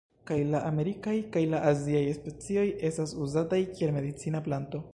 [0.27, 4.83] Kaj la amerikaj kaj la aziaj specioj estas uzataj kiel medicina planto.